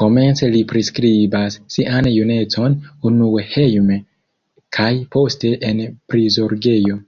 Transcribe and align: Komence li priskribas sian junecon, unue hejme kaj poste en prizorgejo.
Komence 0.00 0.48
li 0.54 0.60
priskribas 0.72 1.56
sian 1.78 2.10
junecon, 2.16 2.78
unue 3.14 3.48
hejme 3.56 4.00
kaj 4.80 4.94
poste 5.18 5.58
en 5.74 5.86
prizorgejo. 6.14 7.06